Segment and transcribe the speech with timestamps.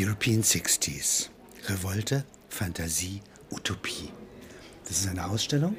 [0.00, 1.28] European 60s.
[1.66, 4.10] Revolte, Fantasie, Utopie.
[4.86, 5.74] Das ist eine Ausstellung?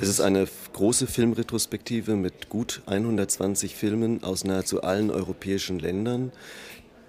[0.00, 6.32] Es ist eine große Filmretrospektive mit gut 120 Filmen aus nahezu allen europäischen Ländern.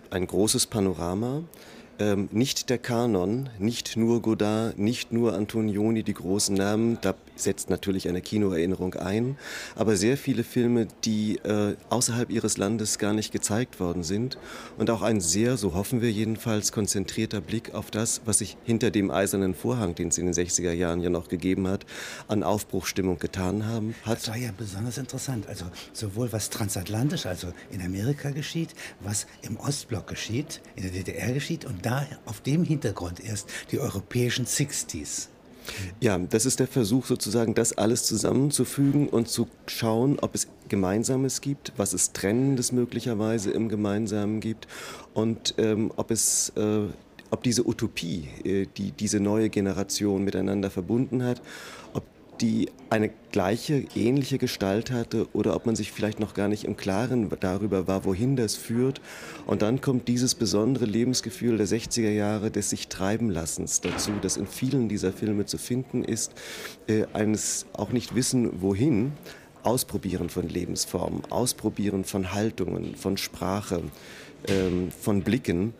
[0.09, 1.43] Ein großes Panorama
[1.99, 7.69] ähm, nicht der Kanon, nicht nur Godard, nicht nur Antonioni, die großen Namen, da setzt
[7.69, 9.37] natürlich eine Kinoerinnerung ein,
[9.75, 14.37] aber sehr viele Filme, die äh, außerhalb ihres Landes gar nicht gezeigt worden sind
[14.77, 18.91] und auch ein sehr, so hoffen wir jedenfalls, konzentrierter Blick auf das, was sich hinter
[18.91, 21.85] dem eisernen Vorhang, den es in den 60er Jahren ja noch gegeben hat,
[22.27, 23.95] an Aufbruchstimmung getan haben.
[24.03, 29.27] Hat das war ja besonders interessant, also sowohl was transatlantisch, also in Amerika geschieht, was
[29.41, 34.45] im Ostblock geschieht, in der DDR geschieht und da auf dem Hintergrund erst die europäischen
[34.45, 35.27] 60s.
[35.99, 41.41] Ja, das ist der Versuch sozusagen, das alles zusammenzufügen und zu schauen, ob es Gemeinsames
[41.41, 44.67] gibt, was es Trennendes möglicherweise im Gemeinsamen gibt
[45.13, 46.87] und ähm, ob es äh,
[47.31, 51.41] ob diese Utopie, äh, die diese neue Generation miteinander verbunden hat,
[52.41, 56.77] die eine gleiche, ähnliche Gestalt hatte oder ob man sich vielleicht noch gar nicht im
[56.77, 59.01] Klaren darüber war, wohin das führt.
[59.45, 64.37] Und dann kommt dieses besondere Lebensgefühl der 60er Jahre des sich treiben lassens dazu, das
[64.37, 66.33] in vielen dieser Filme zu finden ist,
[66.87, 69.13] äh, eines auch nicht wissen, wohin,
[69.63, 73.81] Ausprobieren von Lebensformen, Ausprobieren von Haltungen, von Sprache,
[74.47, 75.73] ähm, von Blicken.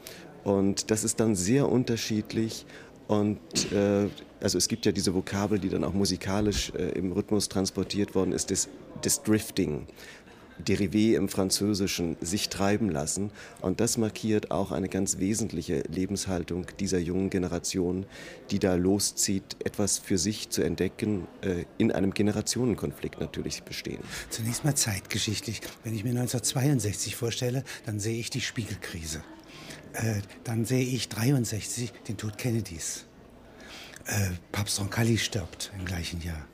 [0.44, 2.66] Und das ist dann sehr unterschiedlich
[3.08, 3.38] und
[3.72, 4.08] äh,
[4.46, 8.32] also es gibt ja diese Vokabel, die dann auch musikalisch äh, im Rhythmus transportiert worden
[8.32, 8.70] ist, des,
[9.04, 9.88] des Drifting.
[10.60, 13.32] Derivé im Französischen, sich treiben lassen.
[13.62, 18.06] Und das markiert auch eine ganz wesentliche Lebenshaltung dieser jungen Generation,
[18.52, 24.04] die da loszieht, etwas für sich zu entdecken, äh, in einem Generationenkonflikt natürlich bestehen.
[24.30, 25.62] Zunächst mal zeitgeschichtlich.
[25.84, 29.24] Wenn ich mir 1962 vorstelle, dann sehe ich die Spiegelkrise.
[29.94, 33.06] Äh, dann sehe ich 63 den Tod Kennedys.
[34.06, 36.46] Äh, Papst Roncalli stirbt im gleichen Jahr.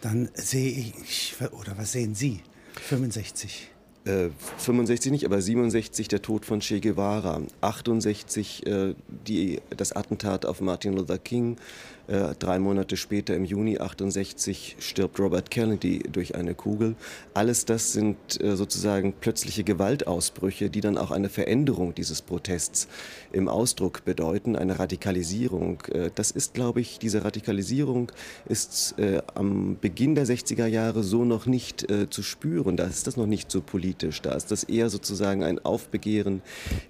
[0.00, 2.40] Dann sehe ich, oder was sehen Sie?
[2.82, 3.70] 65.
[4.04, 4.28] Äh,
[4.58, 10.60] 65 nicht, aber 67 der Tod von Che Guevara, 68 äh, die, das Attentat auf
[10.60, 11.56] Martin Luther King,
[12.06, 16.96] äh, drei Monate später, im Juni 68, stirbt Robert Kennedy durch eine Kugel.
[17.32, 22.88] Alles das sind äh, sozusagen plötzliche Gewaltausbrüche, die dann auch eine Veränderung dieses Protests
[23.32, 25.82] im Ausdruck bedeuten, eine Radikalisierung.
[25.92, 28.12] Äh, das ist, glaube ich, diese Radikalisierung
[28.46, 28.94] ist
[29.34, 32.76] am Beginn der 60er Jahre so noch nicht zu spüren.
[32.76, 34.22] Da ist das noch nicht so politisch.
[34.22, 36.42] Da ist das eher sozusagen ein Aufbegehren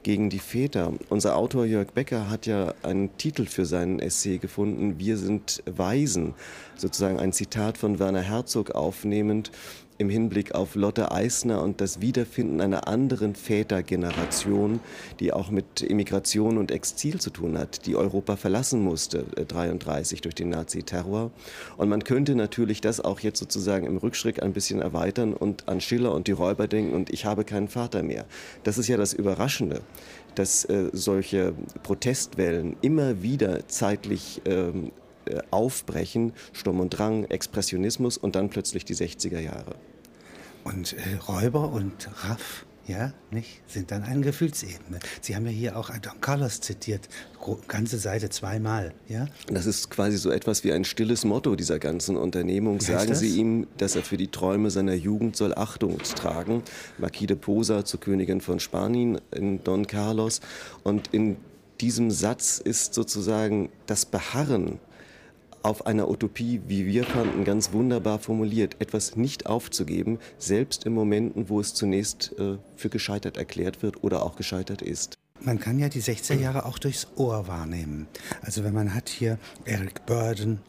[0.03, 0.93] gegen die Väter.
[1.09, 6.33] Unser Autor Jörg Becker hat ja einen Titel für seinen Essay gefunden, wir sind Weisen,
[6.77, 9.51] sozusagen ein Zitat von Werner Herzog aufnehmend
[9.99, 14.81] im Hinblick auf Lotte Eisner und das Wiederfinden einer anderen Vätergeneration,
[15.21, 20.21] die auch mit Immigration und Exil zu tun hat, die Europa verlassen musste, äh, 33
[20.23, 21.31] durch den Nazi-Terror.
[21.77, 25.81] Und man könnte natürlich das auch jetzt sozusagen im Rückschritt ein bisschen erweitern und an
[25.81, 28.25] Schiller und die Räuber denken und ich habe keinen Vater mehr.
[28.65, 29.83] Das ist ja das Überraschende
[30.35, 34.93] dass äh, solche Protestwellen immer wieder zeitlich ähm,
[35.27, 39.75] äh, aufbrechen, Sturm und Drang, Expressionismus und dann plötzlich die 60er Jahre.
[40.65, 44.99] Und äh, Räuber und Raff, ja, nicht, sind dann eine Gefühlsebene.
[45.21, 47.09] Sie haben ja hier auch Don Carlos zitiert,
[47.69, 49.27] ganze Seite zweimal, ja?
[49.49, 52.81] Das ist quasi so etwas wie ein stilles Motto dieser ganzen Unternehmung.
[52.81, 56.63] Sagen Sie ihm, dass er für die Träume seiner Jugend soll Achtung tragen.
[56.99, 60.41] Marquis de Posa zur Königin von Spanien in Don Carlos.
[60.83, 61.37] Und in
[61.81, 64.79] diesem Satz ist sozusagen das Beharren
[65.65, 71.49] auf einer Utopie, wie wir fanden, ganz wunderbar formuliert, etwas nicht aufzugeben, selbst in Momenten,
[71.49, 75.15] wo es zunächst äh, für gescheitert erklärt wird oder auch gescheitert ist.
[75.41, 78.07] Man kann ja die 60er Jahre auch durchs Ohr wahrnehmen.
[78.43, 80.61] Also wenn man hat hier Eric Burden,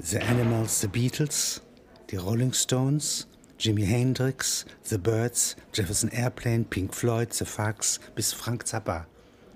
[0.00, 1.62] The Animals, The Beatles,
[2.10, 3.28] die Rolling Stones,
[3.58, 9.06] Jimi Hendrix, The Birds, Jefferson Airplane, Pink Floyd, The Fugs bis Frank Zappa.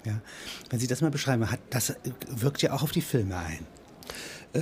[0.04, 0.20] Ja?
[0.70, 1.94] Wenn Sie das mal beschreiben, hat, das
[2.28, 3.66] wirkt ja auch auf die Filme ein.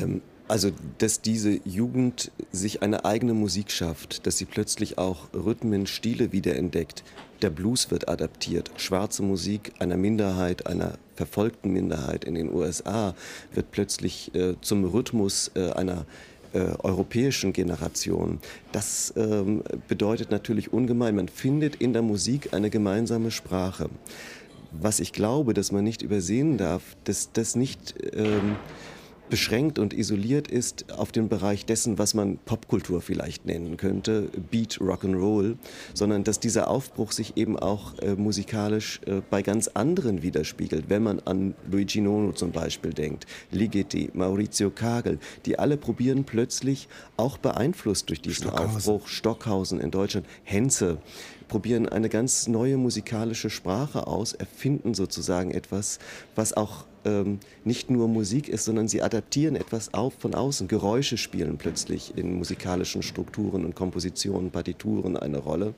[0.02, 5.88] Ähm, also, dass diese Jugend sich eine eigene Musik schafft, dass sie plötzlich auch Rhythmen,
[5.88, 7.02] Stile wiederentdeckt.
[7.42, 8.70] Der Blues wird adaptiert.
[8.76, 13.14] Schwarze Musik einer Minderheit, einer verfolgten Minderheit in den USA
[13.52, 16.06] wird plötzlich äh, zum Rhythmus äh, einer
[16.52, 18.38] äh, europäischen Generation.
[18.70, 23.90] Das ähm, bedeutet natürlich ungemein, man findet in der Musik eine gemeinsame Sprache.
[24.70, 27.94] Was ich glaube, dass man nicht übersehen darf, dass das nicht...
[28.14, 28.54] Ähm,
[29.28, 34.78] beschränkt und isoliert ist auf den Bereich dessen, was man Popkultur vielleicht nennen könnte, Beat,
[34.80, 35.56] Rock'n'Roll,
[35.94, 41.02] sondern dass dieser Aufbruch sich eben auch äh, musikalisch äh, bei ganz anderen widerspiegelt, wenn
[41.02, 47.38] man an Luigi Nono zum Beispiel denkt, Ligeti, Maurizio Kagel, die alle probieren plötzlich, auch
[47.38, 48.76] beeinflusst durch diesen Stockhausen.
[48.76, 50.98] Aufbruch, Stockhausen in Deutschland, Henze,
[51.48, 55.98] probieren eine ganz neue musikalische Sprache aus, erfinden sozusagen etwas,
[56.34, 60.68] was auch ähm, nicht nur Musik ist, sondern sie adaptieren etwas auf von außen.
[60.68, 65.74] Geräusche spielen plötzlich in musikalischen Strukturen und Kompositionen, Partituren eine Rolle.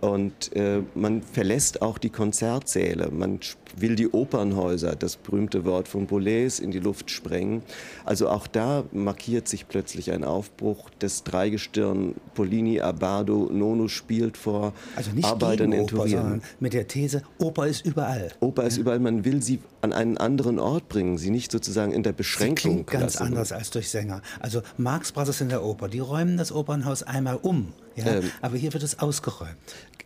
[0.00, 3.40] Und äh, man verlässt auch die Konzertsäle, man
[3.76, 7.62] will die Opernhäuser, das berühmte Wort von Boulez, in die Luft sprengen.
[8.04, 10.90] Also auch da markiert sich plötzlich ein Aufbruch.
[11.00, 16.42] Das Dreigestirn Polini, Abado, Nono spielt vor also nicht Arbeitern in Oper, Turin.
[16.60, 18.30] mit der These, Oper ist überall.
[18.40, 22.02] Oper ist überall, man will sie an einen anderen Ort bringen, sie nicht sozusagen in
[22.02, 24.22] der Beschränkung sie klingt ganz anders als durch Sänger.
[24.40, 27.72] Also Marx Brothers in der Oper, die räumen das Opernhaus einmal um.
[27.96, 28.06] Ja?
[28.06, 29.56] Ähm, aber hier wird es ausgeräumt.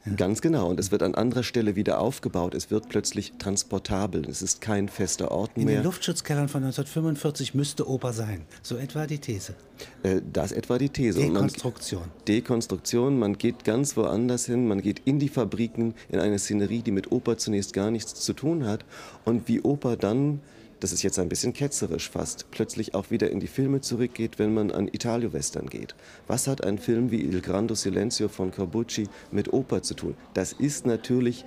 [0.04, 0.14] Ja.
[0.14, 0.68] Ganz genau.
[0.68, 2.54] Und es wird an anderer Stelle wieder aufgebaut.
[2.54, 4.28] Es wird plötzlich transportabel.
[4.28, 5.62] Es ist kein fester Ort mehr.
[5.62, 8.42] In den Luftschutzkellern von 1945 müsste Oper sein.
[8.62, 9.54] So etwa die These.
[10.02, 11.20] Äh, das etwa die These.
[11.20, 12.00] Dekonstruktion.
[12.00, 13.18] Man, Dekonstruktion.
[13.18, 14.66] Man geht ganz woanders hin.
[14.66, 18.32] Man geht in die Fabriken, in eine Szenerie, die mit Oper zunächst gar nichts zu
[18.32, 18.84] tun hat.
[19.24, 20.40] Und wie Oper dann
[20.82, 24.52] das ist jetzt ein bisschen ketzerisch fast, plötzlich auch wieder in die Filme zurückgeht, wenn
[24.52, 25.94] man an Italio-Western geht.
[26.26, 30.16] Was hat ein Film wie Il Grande Silenzio von Corbucci mit Oper zu tun?
[30.34, 31.44] Das ist natürlich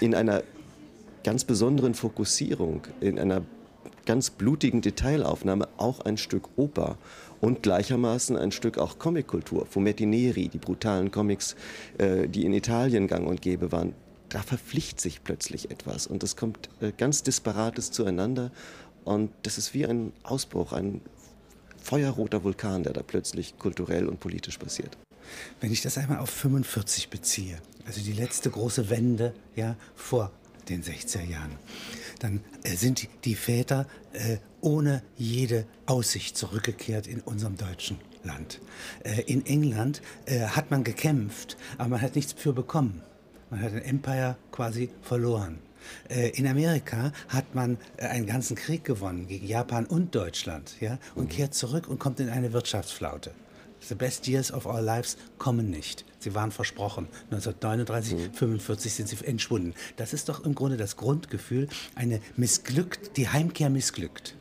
[0.00, 0.44] in einer
[1.24, 3.42] ganz besonderen Fokussierung, in einer
[4.06, 6.98] ganz blutigen Detailaufnahme auch ein Stück Oper
[7.40, 9.66] und gleichermaßen ein Stück auch Comickultur.
[9.66, 11.56] Fumetti Neri, die brutalen Comics,
[11.98, 13.94] äh, die in Italien gang und gäbe waren,
[14.28, 18.50] da verpflichtet sich plötzlich etwas und es kommt äh, ganz Disparates zueinander
[19.04, 21.00] und das ist wie ein Ausbruch, ein
[21.82, 24.96] feuerroter Vulkan, der da plötzlich kulturell und politisch passiert.
[25.60, 30.30] Wenn ich das einmal auf 45 beziehe, also die letzte große Wende ja, vor
[30.68, 31.56] den 60er Jahren,
[32.18, 38.60] dann äh, sind die, Väter äh, ohne jede Aussicht zurückgekehrt in unserem deutschen Land.
[39.04, 43.02] Äh, in England äh, hat man gekämpft, aber man hat nichts für bekommen.
[43.50, 45.58] Man hat ein Empire quasi verloren.
[46.08, 50.98] Äh, in Amerika hat man äh, einen ganzen Krieg gewonnen gegen Japan und Deutschland ja,
[51.14, 51.28] und mhm.
[51.28, 53.32] kehrt zurück und kommt in eine Wirtschaftsflaute.
[53.88, 56.04] The best years of our lives kommen nicht.
[56.18, 57.06] Sie waren versprochen.
[57.30, 58.34] 1939, mhm.
[58.34, 59.74] 45 sind sie entschwunden.
[59.96, 64.34] Das ist doch im Grunde das Grundgefühl, eine missglückt, die Heimkehr missglückt.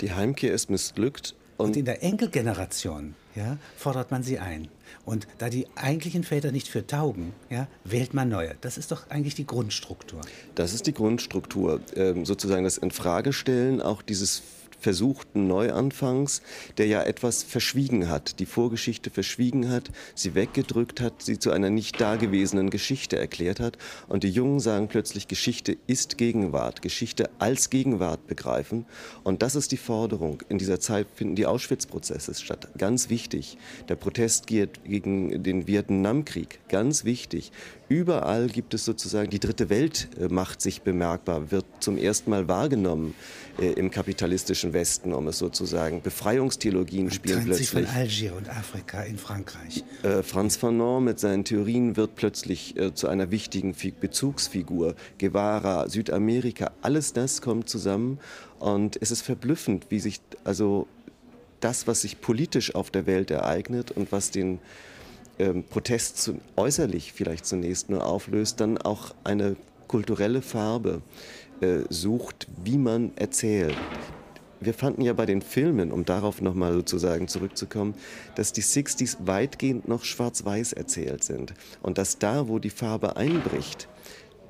[0.00, 1.34] Die Heimkehr ist missglückt.
[1.56, 4.68] Und, und in der Enkelgeneration ja, fordert man sie ein.
[5.04, 8.56] Und da die eigentlichen Väter nicht für taugen, ja, wählt man neue.
[8.60, 10.20] Das ist doch eigentlich die Grundstruktur.
[10.54, 11.80] Das ist die Grundstruktur.
[11.94, 14.42] Ähm, sozusagen das Infragestellen auch dieses
[14.78, 16.42] versuchten Neuanfangs,
[16.76, 21.70] der ja etwas verschwiegen hat, die Vorgeschichte verschwiegen hat, sie weggedrückt hat, sie zu einer
[21.70, 23.78] nicht dagewesenen Geschichte erklärt hat.
[24.08, 28.86] Und die Jungen sagen plötzlich, Geschichte ist Gegenwart, Geschichte als Gegenwart begreifen.
[29.24, 30.42] Und das ist die Forderung.
[30.48, 32.68] In dieser Zeit finden die Auschwitz-Prozesse statt.
[32.78, 33.58] Ganz wichtig.
[33.88, 36.60] Der Protest geht gegen den Vietnamkrieg.
[36.68, 37.52] Ganz wichtig.
[37.88, 42.46] Überall gibt es sozusagen, die dritte Welt äh, macht sich bemerkbar, wird zum ersten Mal
[42.46, 43.14] wahrgenommen
[43.58, 46.02] äh, im kapitalistischen Westen, um es sozusagen.
[46.02, 47.70] Befreiungstheologien spielen plötzlich.
[47.70, 49.84] Sich von Algier und Afrika in Frankreich.
[50.02, 54.94] Äh, Franz Fanon mit seinen Theorien wird plötzlich äh, zu einer wichtigen Bezugsfigur.
[55.18, 58.18] Guevara, Südamerika, alles das kommt zusammen
[58.58, 60.86] und es ist verblüffend, wie sich also
[61.60, 64.58] das, was sich politisch auf der Welt ereignet und was den
[65.38, 71.02] ähm, Protest zu, äußerlich vielleicht zunächst nur auflöst, dann auch eine kulturelle Farbe
[71.60, 73.76] äh, sucht, wie man erzählt.
[74.60, 77.94] Wir fanden ja bei den Filmen, um darauf nochmal sozusagen zurückzukommen,
[78.34, 81.54] dass die 60s weitgehend noch schwarz-weiß erzählt sind.
[81.80, 83.88] Und dass da, wo die Farbe einbricht,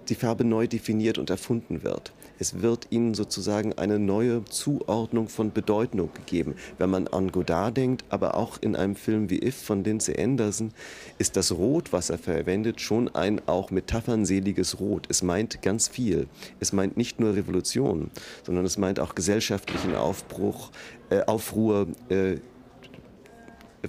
[0.08, 2.12] die Farbe neu definiert und erfunden wird.
[2.38, 6.54] Es wird ihnen sozusagen eine neue Zuordnung von Bedeutung gegeben.
[6.78, 10.72] Wenn man an Godard denkt, aber auch in einem Film wie If von Lindsay Anderson,
[11.18, 15.06] ist das Rot, was er verwendet, schon ein auch metaphernseliges Rot.
[15.08, 16.28] Es meint ganz viel.
[16.60, 18.10] Es meint nicht nur Revolution,
[18.44, 20.70] sondern es meint auch gesellschaftlichen Aufbruch,
[21.10, 22.36] äh, Aufruhr, äh,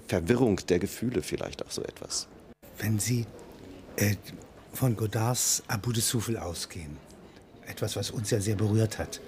[0.08, 2.28] Verwirrung der Gefühle vielleicht auch so etwas.
[2.78, 3.26] Wenn Sie
[3.98, 4.16] äh,
[4.74, 6.98] von Godards Abu de Souffle ausgehen,
[7.80, 9.22] etwas, was uns ja sehr berührt hat.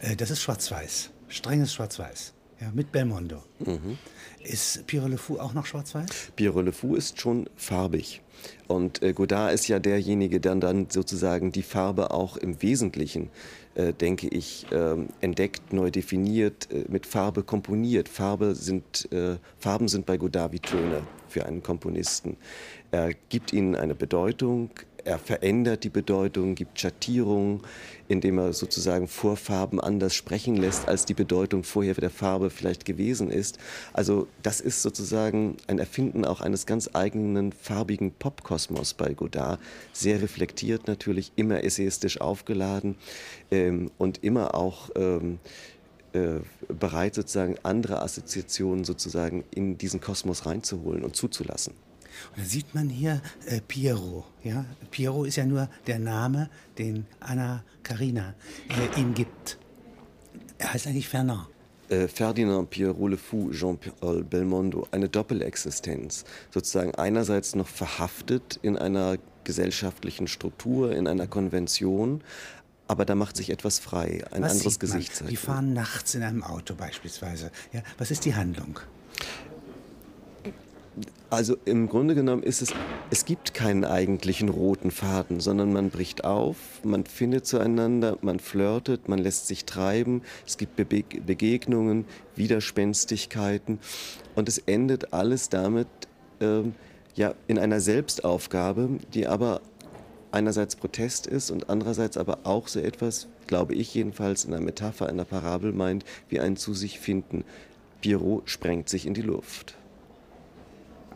[0.00, 2.34] Äh, das ist schwarz-weiß, strenges schwarz-weiß.
[2.60, 3.42] ja, mit Belmondo.
[3.60, 3.98] Mhm.
[4.42, 6.32] Ist Pierre Le Fou auch noch schwarz-weiß?
[6.36, 8.20] Pierre Le Fou ist schon farbig.
[8.66, 13.30] Und äh, Godard ist ja derjenige, der dann sozusagen die Farbe auch im Wesentlichen,
[13.74, 18.08] äh, denke ich, äh, entdeckt, neu definiert, äh, mit Farbe komponiert.
[18.08, 22.36] Farbe sind, äh, Farben sind bei Godard wie Töne für einen Komponisten.
[22.90, 24.70] Er gibt ihnen eine Bedeutung,
[25.04, 27.62] er verändert die Bedeutung, gibt Schattierungen,
[28.08, 33.30] indem er sozusagen Vorfarben anders sprechen lässt, als die Bedeutung vorher der Farbe vielleicht gewesen
[33.30, 33.58] ist.
[33.92, 39.60] Also das ist sozusagen ein Erfinden auch eines ganz eigenen farbigen Popkosmos bei Godard.
[39.92, 42.96] Sehr reflektiert natürlich, immer essayistisch aufgeladen
[43.50, 45.38] ähm, und immer auch ähm,
[46.12, 51.74] äh, bereit, sozusagen andere Assoziationen sozusagen in diesen Kosmos reinzuholen und zuzulassen.
[52.34, 54.24] Und da sieht man hier äh, Piero.
[54.44, 54.64] Ja?
[54.90, 58.34] Piero ist ja nur der Name, den Anna Karina
[58.68, 59.58] äh, ihm gibt.
[60.58, 61.46] Er heißt eigentlich Fernand.
[61.88, 66.24] Äh, Ferdinand Pierrot Le Fou, Jean-Paul Belmondo, eine Doppelexistenz.
[66.50, 72.22] Sozusagen einerseits noch verhaftet in einer gesellschaftlichen Struktur, in einer Konvention,
[72.88, 75.22] aber da macht sich etwas frei, ein Was anderes Gesicht.
[75.28, 77.50] Die fahren nachts in einem Auto beispielsweise.
[77.72, 78.80] Ja, was ist die Handlung?
[81.30, 82.72] Also im Grunde genommen ist es,
[83.10, 89.08] es gibt keinen eigentlichen roten Faden, sondern man bricht auf, man findet zueinander, man flirtet,
[89.08, 90.86] man lässt sich treiben, es gibt Be
[91.26, 93.78] Begegnungen, Widerspenstigkeiten
[94.36, 95.88] und es endet alles damit
[96.40, 96.62] äh,
[97.14, 99.60] ja, in einer Selbstaufgabe, die aber
[100.30, 105.08] einerseits Protest ist und andererseits aber auch so etwas, glaube ich jedenfalls, in einer Metapher,
[105.08, 107.44] einer Parabel meint, wie ein zu sich finden.
[108.00, 109.77] Pierrot sprengt sich in die Luft.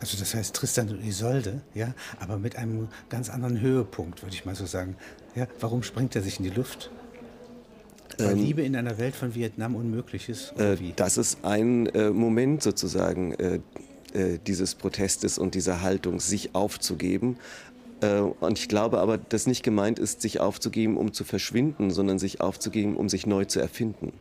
[0.03, 4.43] Also das heißt Tristan und Isolde, ja, aber mit einem ganz anderen Höhepunkt, würde ich
[4.43, 4.97] mal so sagen.
[5.33, 6.91] Ja, warum sprengt er sich in die Luft?
[8.17, 10.59] Weil ähm, Liebe in einer Welt von Vietnam unmöglich ist?
[10.59, 13.61] Äh, das ist ein äh, Moment sozusagen äh,
[14.13, 17.37] äh, dieses Protestes und dieser Haltung, sich aufzugeben.
[18.01, 22.19] Äh, und ich glaube aber, dass nicht gemeint ist, sich aufzugeben, um zu verschwinden, sondern
[22.19, 24.11] sich aufzugeben, um sich neu zu erfinden.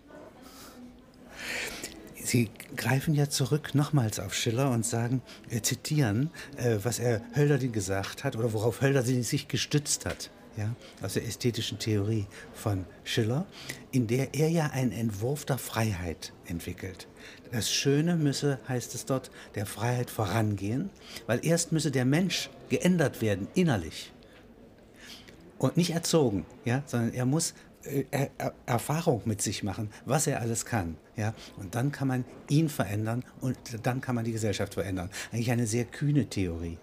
[2.25, 7.73] Sie greifen ja zurück nochmals auf Schiller und sagen, äh, zitieren, äh, was er Hölderlin
[7.73, 10.31] gesagt hat oder worauf Hölderlin sich gestützt hat.
[10.57, 13.47] Ja, aus der ästhetischen Theorie von Schiller,
[13.91, 17.09] in der er ja einen Entwurf der Freiheit entwickelt.
[17.53, 20.91] Das Schöne müsse, heißt es dort, der Freiheit vorangehen,
[21.27, 24.13] weil erst müsse der Mensch geändert werden, innerlich.
[25.57, 30.41] Und nicht erzogen, ja, sondern er muss äh, er Erfahrung mit sich machen, was er
[30.41, 30.97] alles kann.
[31.17, 31.35] Ja?
[31.59, 35.11] Und dann kann man ihn verändern und dann kann man die Gesellschaft verändern.
[35.33, 36.79] Eigentlich eine sehr kühne Theorie.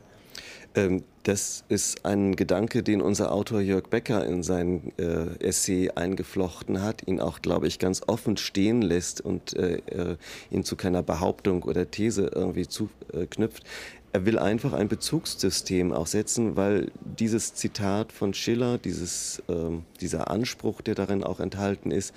[0.76, 6.82] Ähm, das ist ein Gedanke, den unser Autor Jörg Becker in sein äh, Essay eingeflochten
[6.82, 10.18] hat, ihn auch, glaube ich, ganz offen stehen lässt und äh, äh
[10.50, 13.64] ihn zu keiner Behauptung oder These irgendwie zuknüpft.
[14.12, 19.54] Er will einfach ein Bezugssystem auch setzen, weil dieses Zitat von Schiller, dieses, äh,
[20.02, 22.14] dieser Anspruch, der darin auch enthalten ist,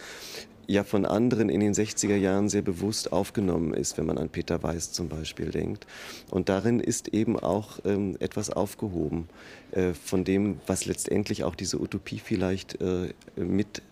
[0.66, 4.62] ja von anderen in den 60er Jahren sehr bewusst aufgenommen ist, wenn man an Peter
[4.62, 5.86] Weiß zum Beispiel denkt.
[6.30, 9.28] Und darin ist eben auch ähm, etwas aufgehoben
[9.72, 13.82] äh, von dem, was letztendlich auch diese Utopie vielleicht äh, mit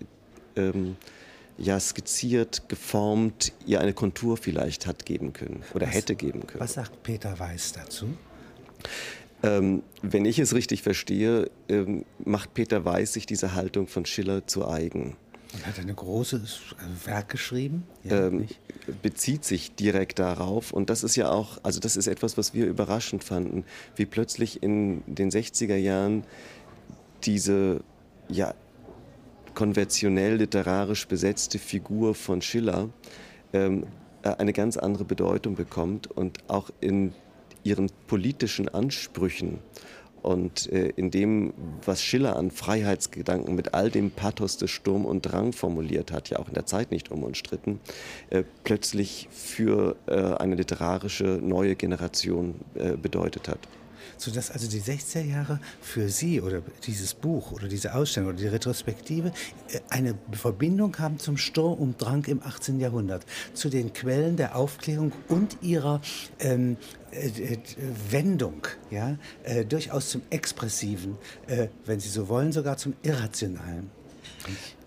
[0.57, 0.97] ähm,
[1.61, 6.61] ja, skizziert, geformt, ihr eine Kontur vielleicht hat geben können oder was, hätte geben können.
[6.61, 8.07] Was sagt Peter Weiß dazu?
[9.43, 14.47] Ähm, wenn ich es richtig verstehe, ähm, macht Peter Weiß sich diese Haltung von Schiller
[14.47, 15.17] zu eigen.
[15.53, 16.61] Und hat ein großes
[17.05, 17.85] Werk geschrieben?
[18.05, 18.47] Ja, ähm,
[19.03, 20.73] bezieht sich direkt darauf.
[20.73, 23.65] Und das ist ja auch, also das ist etwas, was wir überraschend fanden,
[23.97, 26.25] wie plötzlich in den 60er Jahren
[27.25, 27.83] diese
[28.29, 28.55] ja,
[29.61, 32.89] konventionell literarisch besetzte Figur von Schiller
[33.53, 33.85] ähm,
[34.23, 37.13] äh, eine ganz andere Bedeutung bekommt und auch in
[37.63, 39.59] ihren politischen Ansprüchen
[40.23, 41.53] und äh, in dem,
[41.85, 46.39] was Schiller an Freiheitsgedanken mit all dem Pathos des Sturm und Drang formuliert hat, ja
[46.39, 47.81] auch in der Zeit nicht unumstritten,
[48.31, 53.69] äh, plötzlich für äh, eine literarische neue Generation äh, bedeutet hat
[54.21, 58.47] sodass also die 60er Jahre für Sie oder dieses Buch oder diese Ausstellung oder die
[58.47, 59.33] Retrospektive
[59.73, 62.81] äh, eine Verbindung haben zum Sturm und Drang im 18.
[62.81, 63.25] Jahrhundert,
[63.55, 66.01] zu den Quellen der Aufklärung und ihrer
[66.39, 66.77] ähm,
[67.13, 67.59] äh, äh,
[68.11, 74.00] Wendung, ja, äh, durchaus zum Expressiven, äh, wenn Sie so wollen, sogar zum Irrationalen.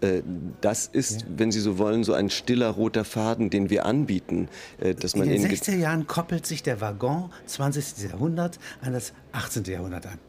[0.01, 0.21] Äh,
[0.61, 1.27] das ist, ja.
[1.37, 4.49] wenn Sie so wollen, so ein stiller roter Faden, den wir anbieten.
[4.79, 8.09] Äh, dass man in den 60er Jahren koppelt sich der Waggon 20.
[8.09, 9.63] Jahrhundert an das 18.
[9.65, 10.19] Jahrhundert an.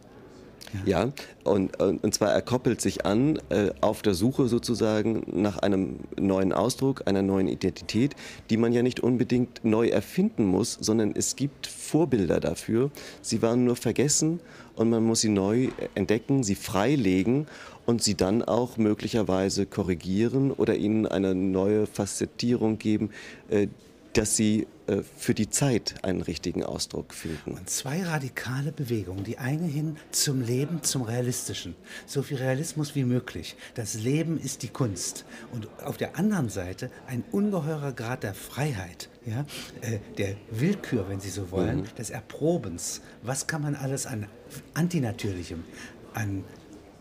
[0.87, 1.13] Ja, ja
[1.45, 6.53] und, und zwar er koppelt sich an äh, auf der Suche sozusagen nach einem neuen
[6.53, 8.17] Ausdruck, einer neuen Identität,
[8.51, 12.91] die man ja nicht unbedingt neu erfinden muss, sondern es gibt Vorbilder dafür.
[13.21, 14.41] Sie waren nur vergessen
[14.75, 17.47] und man muss sie neu entdecken, sie freilegen
[17.87, 23.11] und sie dann auch möglicherweise korrigieren oder ihnen eine neue Facettierung geben,
[23.49, 23.69] äh,
[24.15, 27.53] dass sie äh, für die Zeit einen richtigen Ausdruck finden.
[27.53, 29.25] Und zwei radikale Bewegungen.
[29.25, 31.75] Die eine hin zum Leben, zum Realistischen.
[32.07, 33.57] So viel Realismus wie möglich.
[33.75, 35.25] Das Leben ist die Kunst.
[35.53, 39.09] Und auf der anderen Seite ein ungeheurer Grad der Freiheit.
[39.27, 39.47] Ja,
[39.81, 41.95] äh, der Willkür, wenn Sie so wollen, mhm.
[41.97, 43.01] des Erprobens.
[43.23, 44.27] Was kann man alles an
[44.75, 45.65] Antinatürlichem,
[46.13, 46.45] an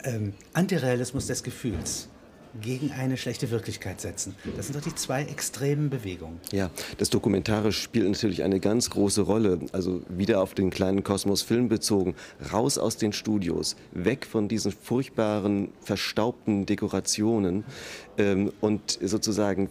[0.04, 2.08] ähm, Antirealismus des Gefühls
[2.62, 4.36] gegen eine schlechte Wirklichkeit setzen.
[4.56, 6.40] Das sind doch die zwei extremen Bewegungen.
[6.52, 9.60] Ja, das Dokumentarisch spielt natürlich eine ganz große Rolle.
[9.72, 12.16] Also wieder auf den kleinen Kosmos Film bezogen.
[12.52, 17.64] Raus aus den Studios, weg von diesen furchtbaren, verstaubten Dekorationen
[18.18, 19.70] ähm, und sozusagen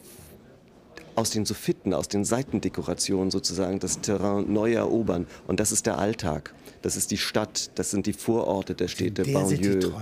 [1.14, 5.26] aus den Soffitten, aus den Seitendekorationen sozusagen das Terrain neu erobern.
[5.47, 6.54] Und das ist der Alltag.
[6.81, 9.81] Das ist die Stadt, das sind die Vororte der Städte, der Banlieue.
[9.81, 9.92] Ja.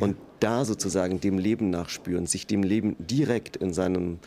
[0.00, 4.18] Und da sozusagen dem Leben nachspüren, sich dem Leben direkt in seinem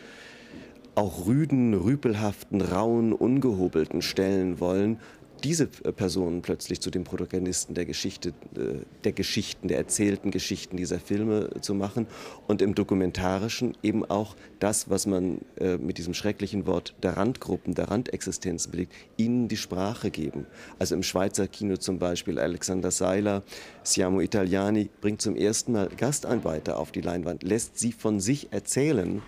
[0.93, 4.99] auch rüden, rüpelhaften, rauen, ungehobelten stellen wollen
[5.43, 10.77] diese äh, Personen plötzlich zu den Protagonisten der Geschichte, äh, der Geschichten, der erzählten Geschichten
[10.77, 12.07] dieser Filme zu machen
[12.47, 17.73] und im Dokumentarischen eben auch das, was man äh, mit diesem schrecklichen Wort der Randgruppen,
[17.73, 20.45] der Randexistenz belegt, ihnen die Sprache geben.
[20.79, 23.43] Also im Schweizer Kino zum Beispiel Alexander Seiler,
[23.83, 29.21] Siamo Italiani bringt zum ersten Mal Gastarbeiter auf die Leinwand, lässt sie von sich erzählen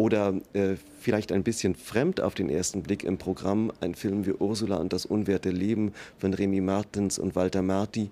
[0.00, 4.32] oder äh, vielleicht ein bisschen fremd auf den ersten Blick im Programm ein Film wie
[4.32, 8.10] Ursula und das unwerte Leben von Remy Martens und Walter Marti,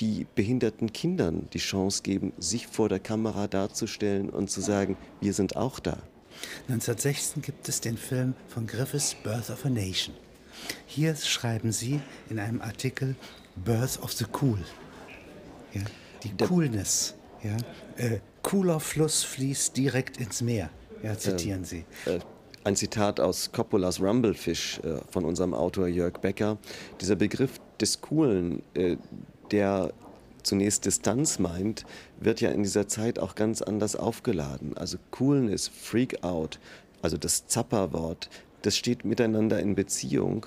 [0.00, 5.34] die behinderten Kindern die Chance geben, sich vor der Kamera darzustellen und zu sagen, wir
[5.34, 5.98] sind auch da.
[6.68, 10.14] 1916 gibt es den Film von Griffiths Birth of a Nation.
[10.86, 12.00] Hier schreiben Sie
[12.30, 13.16] in einem Artikel
[13.54, 14.64] Birth of the Cool.
[15.74, 15.82] Ja,
[16.22, 17.14] die der Coolness.
[17.42, 17.56] Ja,
[17.96, 20.70] äh, cooler Fluss fließt direkt ins Meer.
[21.02, 21.84] Ja, zitieren Sie.
[22.06, 22.20] Äh,
[22.64, 26.58] ein Zitat aus Coppolas Rumblefish äh, von unserem Autor Jörg Becker.
[27.00, 28.96] Dieser Begriff des Coolen, äh,
[29.52, 29.92] der
[30.42, 31.84] zunächst Distanz meint,
[32.18, 34.76] wird ja in dieser Zeit auch ganz anders aufgeladen.
[34.76, 36.58] Also Coolness, Freak Out,
[37.02, 38.30] also das Zapperwort,
[38.62, 40.46] das steht miteinander in Beziehung.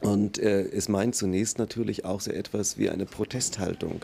[0.00, 4.00] Und äh, es meint zunächst natürlich auch so etwas wie eine Protesthaltung,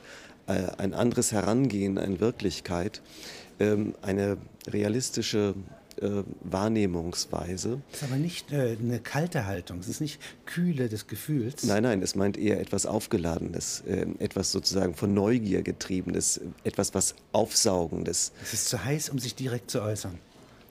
[0.47, 4.37] äh, ein anderes Herangehen an Wirklichkeit, ähm, eine
[4.69, 5.55] realistische
[6.01, 7.81] äh, Wahrnehmungsweise.
[7.91, 11.65] Das ist aber nicht äh, eine kalte Haltung, es ist nicht Kühle des Gefühls.
[11.65, 17.17] Nein, nein, es meint eher etwas Aufgeladenes, äh, etwas sozusagen von Neugier getriebenes, etwas was
[17.33, 18.33] Aufsaugendes.
[18.43, 20.19] Es ist zu heiß, um sich direkt zu äußern.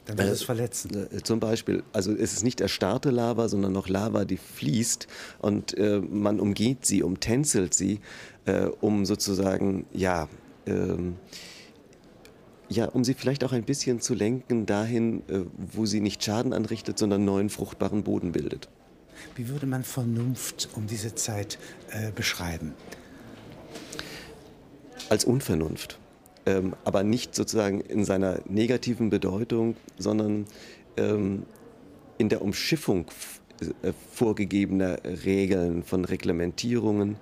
[0.06, 1.08] Dann wird äh, es verletzen.
[1.12, 5.08] Äh, zum Beispiel, also es ist nicht erstarrte Lava, sondern noch Lava, die fließt
[5.39, 5.76] und
[6.10, 8.00] man umgeht sie, umtänzelt sie,
[8.80, 10.30] um sozusagen, ja,
[10.65, 11.17] ähm,
[12.69, 15.41] ja, um sie vielleicht auch ein bisschen zu lenken dahin, äh,
[15.73, 18.69] wo sie nicht Schaden anrichtet, sondern neuen fruchtbaren Boden bildet.
[19.36, 21.58] Wie würde man Vernunft um diese Zeit
[21.91, 22.73] äh, beschreiben?
[25.10, 25.97] Als Unvernunft.
[26.45, 30.45] Ähm, aber nicht sozusagen in seiner negativen Bedeutung, sondern
[30.97, 31.43] ähm,
[32.17, 33.06] in der Umschiffung
[34.13, 37.17] vorgegebener Regeln, von Reglementierungen,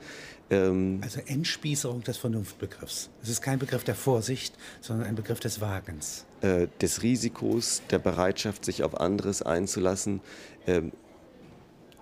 [0.49, 3.09] ähm also Entspießerung des Vernunftbegriffs.
[3.23, 6.25] Es ist kein Begriff der Vorsicht, sondern ein Begriff des Wagens.
[6.41, 10.21] Äh, des Risikos, der Bereitschaft, sich auf anderes einzulassen,
[10.65, 10.81] äh,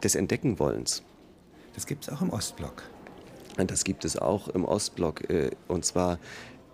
[0.04, 1.04] des Entdeckenwollens.
[1.74, 2.84] Das gibt es auch im Ostblock.
[3.56, 5.30] Das gibt es auch im Ostblock.
[5.30, 6.20] Äh, und zwar,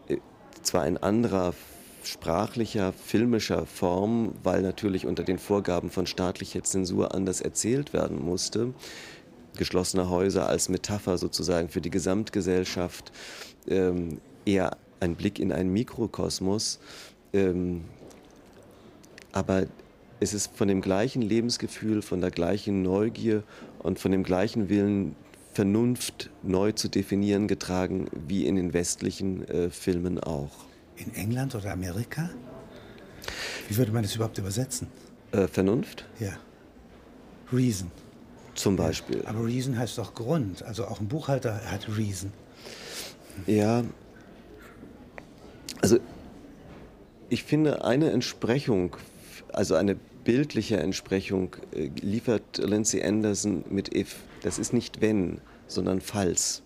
[0.07, 0.17] äh,
[0.61, 1.53] zwar in anderer
[2.03, 8.73] sprachlicher, filmischer Form, weil natürlich unter den Vorgaben von staatlicher Zensur anders erzählt werden musste
[9.59, 13.11] geschlossene Häuser als Metapher sozusagen für die Gesamtgesellschaft,
[13.67, 16.79] ähm, eher ein Blick in einen Mikrokosmos.
[17.33, 17.83] Ähm,
[19.33, 19.65] aber
[20.21, 23.43] es ist von dem gleichen Lebensgefühl, von der gleichen Neugier
[23.79, 25.15] und von dem gleichen Willen,
[25.53, 30.68] Vernunft neu zu definieren, getragen wie in den westlichen äh, Filmen auch.
[30.99, 32.29] In England oder Amerika?
[33.67, 34.87] Wie würde man das überhaupt übersetzen?
[35.31, 36.05] Äh, Vernunft?
[36.19, 36.33] Ja.
[37.51, 37.89] Reason.
[38.55, 39.23] Zum Beispiel.
[39.25, 40.63] Aber Reason heißt doch Grund.
[40.63, 42.31] Also auch ein Buchhalter hat Reason.
[43.47, 43.83] Ja.
[45.81, 45.99] Also
[47.29, 48.97] ich finde eine Entsprechung,
[49.53, 54.17] also eine bildliche Entsprechung äh, liefert Lindsay Anderson mit If.
[54.41, 56.63] Das ist nicht wenn, sondern falls.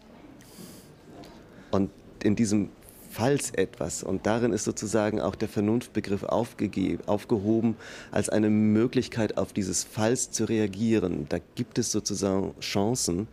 [1.69, 1.91] Und
[2.24, 2.69] in diesem
[3.13, 4.04] falls etwas.
[4.04, 7.76] Und darin ist sozusagen auch der Vernunftbegriff aufgehoben
[8.12, 11.28] als eine Möglichkeit, auf dieses Falls zu reagieren.
[11.30, 13.28] Da gibt es sozusagen Chancen,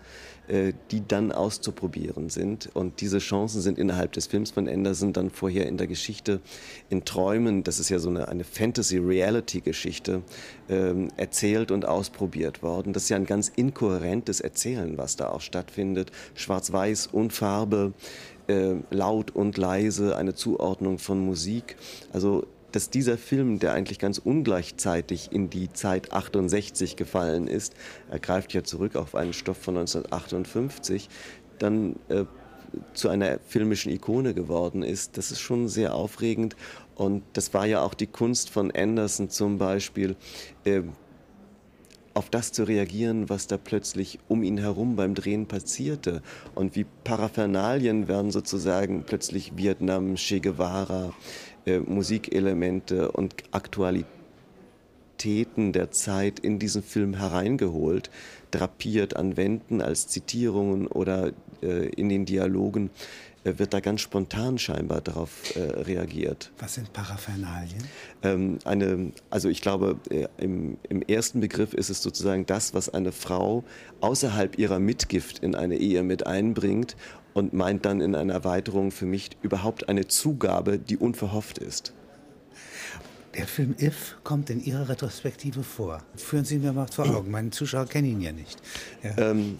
[0.50, 2.70] äh, die dann auszuprobieren sind.
[2.74, 6.40] Und diese Chancen sind innerhalb des Films von Anderson dann vorher in der Geschichte,
[6.88, 10.22] in Träumen, das ist ja so eine, eine Fantasy-Reality-Geschichte,
[10.68, 12.92] ähm, erzählt und ausprobiert worden.
[12.92, 16.10] Das ist ja ein ganz inkohärentes Erzählen, was da auch stattfindet.
[16.34, 17.92] Schwarz-Weiß und Farbe,
[18.50, 21.76] äh, laut und leise, eine Zuordnung von Musik.
[22.12, 27.74] Also dass dieser Film, der eigentlich ganz ungleichzeitig in die Zeit 68 gefallen ist,
[28.10, 31.08] er greift ja zurück auf einen Stoff von 1958,
[31.58, 32.24] dann äh,
[32.94, 36.54] zu einer filmischen Ikone geworden ist, das ist schon sehr aufregend.
[36.94, 40.16] Und das war ja auch die Kunst von Anderson zum Beispiel,
[40.64, 40.82] äh,
[42.14, 46.23] auf das zu reagieren, was da plötzlich um ihn herum beim Drehen passierte.
[46.55, 51.14] Und wie Paraphernalien werden sozusagen plötzlich Vietnam, Che Guevara,
[51.66, 58.11] äh, Musikelemente und Aktualitäten der Zeit in diesen Film hereingeholt,
[58.51, 62.90] drapiert an Wänden als Zitierungen oder äh, in den Dialogen
[63.44, 66.53] wird da ganz spontan scheinbar darauf äh, reagiert.
[66.59, 67.83] Was sind Paraphernalien?
[68.22, 72.90] Ähm, eine, also ich glaube, äh, im, im, ersten Begriff ist es sozusagen das, was
[72.90, 73.64] eine Frau
[74.00, 76.96] außerhalb ihrer Mitgift in eine Ehe mit einbringt
[77.33, 81.94] und meint dann in einer Erweiterung für mich überhaupt eine Zugabe, die unverhofft ist.
[83.35, 86.03] Der Film If kommt in Ihrer Retrospektive vor.
[86.16, 87.31] Führen Sie mir mal vor Augen.
[87.31, 88.61] Meine Zuschauer kennen ihn ja nicht.
[89.05, 89.31] Ja.
[89.31, 89.59] Ähm,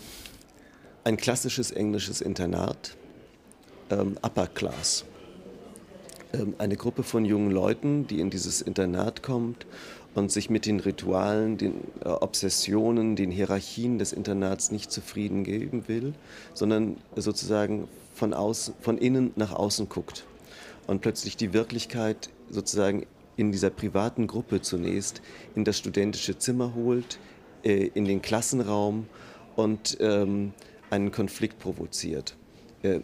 [1.05, 2.97] ein klassisches englisches Internat,
[3.90, 5.05] ähm, Upper Class.
[6.33, 9.66] Ähm, eine Gruppe von jungen Leuten, die in dieses Internat kommt
[10.14, 11.74] und sich mit den Ritualen, den
[12.05, 16.14] äh, Obsessionen, den Hierarchien des Internats nicht zufrieden geben will,
[16.55, 20.24] sondern sozusagen von, außen, von innen nach außen guckt
[20.87, 25.22] und plötzlich die Wirklichkeit sozusagen in dieser privaten Gruppe zunächst
[25.55, 27.18] in das studentische Zimmer holt,
[27.62, 29.07] äh, in den Klassenraum
[29.57, 30.53] und ähm,
[30.90, 32.37] einen Konflikt provoziert.
[32.83, 33.00] Äh,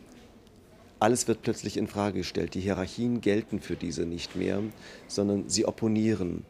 [1.06, 2.54] alles wird plötzlich in Frage gestellt.
[2.54, 4.60] Die Hierarchien gelten für diese nicht mehr,
[5.06, 6.44] sondern sie opponieren.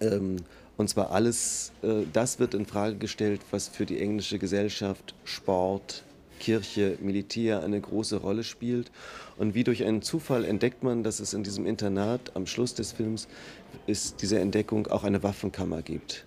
[0.00, 0.36] Ähm,
[0.76, 6.04] und zwar alles, äh, das wird in Frage gestellt, was für die englische Gesellschaft Sport,
[6.38, 8.92] Kirche, Militär eine große Rolle spielt.
[9.38, 12.92] Und wie durch einen Zufall entdeckt man, dass es in diesem Internat am Schluss des
[12.92, 13.26] Films
[13.88, 16.26] ist diese Entdeckung auch eine Waffenkammer gibt.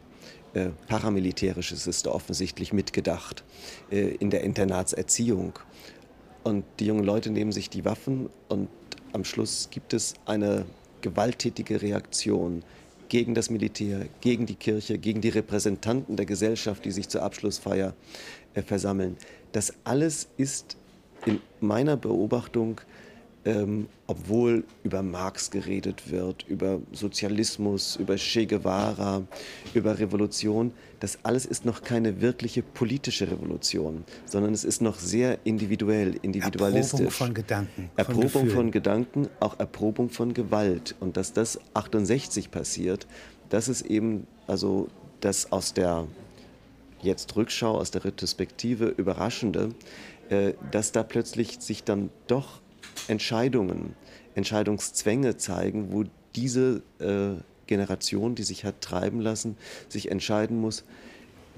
[0.54, 3.46] Äh, paramilitärisches ist offensichtlich mitgedacht
[3.90, 5.54] äh, in der Internatserziehung.
[6.48, 8.70] Und die jungen Leute nehmen sich die Waffen und
[9.12, 10.66] am Schluss gibt es eine
[11.02, 12.64] gewalttätige Reaktion
[13.10, 17.96] gegen das Militär, gegen die Kirche, gegen die Repräsentanten der Gesellschaft, die sich zur Abschlussfeier
[18.54, 19.18] äh, versammeln.
[19.52, 20.78] Das alles ist
[21.26, 22.80] in meiner Beobachtung
[23.48, 29.24] ähm, obwohl über Marx geredet wird, über Sozialismus, über Che Guevara,
[29.74, 35.40] über Revolution, das alles ist noch keine wirkliche politische Revolution, sondern es ist noch sehr
[35.46, 37.00] individuell, individualistisch.
[37.00, 37.90] Erprobung von Gedanken.
[37.96, 40.96] Erprobung von, von Gedanken, auch Erprobung von Gewalt.
[41.00, 43.08] Und dass das 68 passiert,
[43.48, 44.90] das ist eben also
[45.22, 46.06] das aus der
[47.02, 49.70] jetzt Rückschau, aus der Retrospektive Überraschende,
[50.30, 52.60] äh, dass da plötzlich sich dann doch
[53.08, 53.96] Entscheidungen,
[54.36, 56.04] Entscheidungszwänge zeigen, wo
[56.36, 59.58] diese äh, Generation, die sich hat treiben lassen,
[59.90, 60.84] sich entscheiden muss,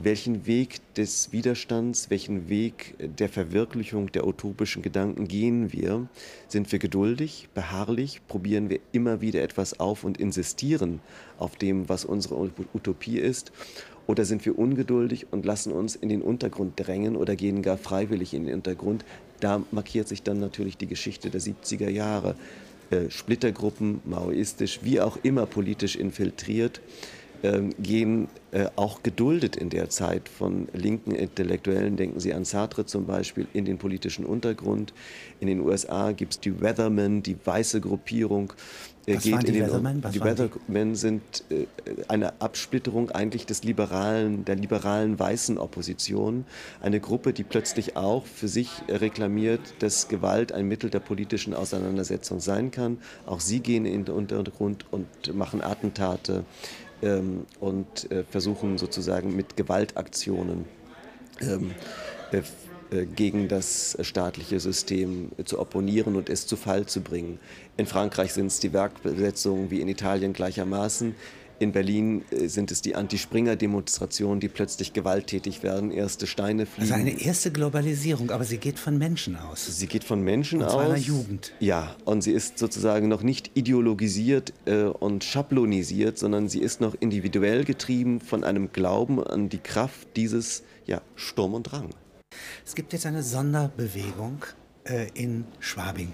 [0.02, 6.08] welchen Weg des Widerstands, welchen Weg der Verwirklichung der utopischen Gedanken gehen wir?
[6.48, 11.02] Sind wir geduldig, beharrlich, probieren wir immer wieder etwas auf und insistieren
[11.38, 13.52] auf dem, was unsere Utopie ist?
[14.10, 18.34] Oder sind wir ungeduldig und lassen uns in den Untergrund drängen oder gehen gar freiwillig
[18.34, 19.06] in den Untergrund?
[19.40, 22.34] Da markiert sich dann natürlich die Geschichte der 70er Jahre.
[22.90, 26.82] Äh, Splittergruppen, maoistisch, wie auch immer politisch infiltriert,
[27.80, 33.06] gehen äh, auch geduldet in der Zeit von linken Intellektuellen, denken Sie an Sartre zum
[33.06, 34.94] Beispiel, in den politischen Untergrund.
[35.40, 38.54] In den USA gibt es die Weathermen, die weiße Gruppierung,
[39.16, 40.04] was geht die in Weathermen?
[40.14, 41.66] die Weathermen sind äh,
[42.08, 46.46] eine Absplitterung eigentlich des liberalen, der liberalen weißen Opposition.
[46.82, 52.40] Eine Gruppe, die plötzlich auch für sich reklamiert, dass Gewalt ein Mittel der politischen Auseinandersetzung
[52.40, 52.98] sein kann.
[53.26, 56.46] Auch sie gehen in den Untergrund und machen Attentate
[57.02, 60.66] ähm, und äh, versuchen sozusagen mit Gewaltaktionen
[61.42, 61.72] ähm,
[62.32, 62.42] äh,
[62.92, 67.40] äh, gegen das staatliche System zu opponieren und es zu Fall zu bringen.
[67.78, 71.16] In Frankreich sind es die Werkbesetzungen wie in Italien gleichermaßen.
[71.60, 76.94] In Berlin äh, sind es die Anti-Springer-Demonstrationen, die plötzlich gewalttätig werden, erste Steine fliegen.
[76.94, 79.66] Also eine erste Globalisierung, aber sie geht von Menschen aus.
[79.66, 80.92] Sie geht von Menschen und zwar aus.
[80.92, 81.52] Einer Jugend.
[81.60, 86.96] Ja, und sie ist sozusagen noch nicht ideologisiert äh, und schablonisiert, sondern sie ist noch
[86.98, 91.90] individuell getrieben von einem Glauben an die Kraft dieses ja, Sturm und Drang.
[92.66, 94.46] Es gibt jetzt eine Sonderbewegung
[94.86, 96.14] äh, in Schwabing.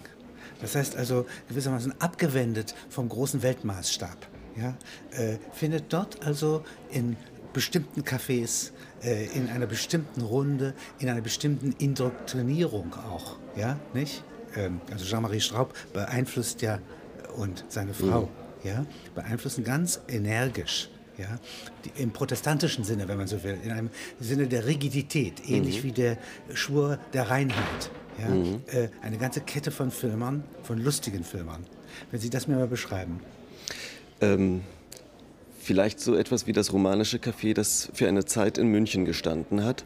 [0.59, 4.77] Das heißt also gewissermaßen abgewendet vom großen Weltmaßstab ja,
[5.11, 7.17] äh, findet dort also in
[7.53, 8.71] bestimmten Cafés,
[9.03, 14.23] äh, in einer bestimmten Runde, in einer bestimmten Indoktrinierung auch, ja, nicht?
[14.55, 16.79] Ähm, also Jean-Marie Straub beeinflusst ja
[17.37, 18.23] und seine Frau,
[18.63, 18.69] mhm.
[18.69, 21.39] ja, beeinflussen ganz energisch ja,
[21.83, 23.89] die, im protestantischen Sinne, wenn man so will, in einem
[24.19, 25.87] Sinne der Rigidität, ähnlich mhm.
[25.87, 26.17] wie der
[26.53, 27.91] Schwur der Reinheit.
[28.19, 28.61] Ja, mhm.
[28.67, 31.65] äh, eine ganze Kette von Filmern, von lustigen Filmern.
[32.11, 33.19] Wenn Sie das mir mal beschreiben.
[34.21, 34.61] Ähm,
[35.59, 39.83] vielleicht so etwas wie das romanische Café, das für eine Zeit in München gestanden hat.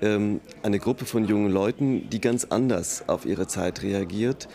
[0.00, 4.48] Ähm, eine Gruppe von jungen Leuten, die ganz anders auf ihre Zeit reagiert,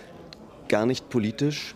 [0.67, 1.75] gar nicht politisch,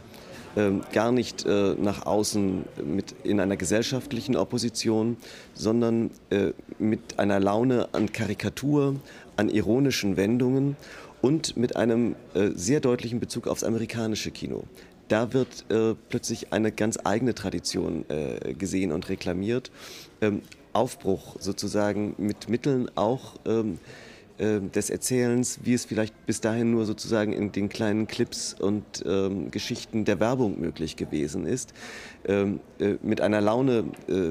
[0.58, 5.18] ähm, gar nicht äh, nach außen mit in einer gesellschaftlichen Opposition,
[5.54, 8.96] sondern äh, mit einer Laune an Karikatur,
[9.38, 10.76] an ironischen Wendungen
[11.22, 14.64] und mit einem äh, sehr deutlichen Bezug aufs amerikanische Kino
[15.10, 19.72] da wird äh, plötzlich eine ganz eigene Tradition äh, gesehen und reklamiert.
[20.22, 20.42] Ähm,
[20.72, 23.80] Aufbruch sozusagen mit Mitteln auch ähm,
[24.38, 29.04] äh, des Erzählens, wie es vielleicht bis dahin nur sozusagen in den kleinen Clips und
[29.06, 31.74] ähm, Geschichten der Werbung möglich gewesen ist,
[32.26, 34.30] ähm, äh, mit einer Laune äh,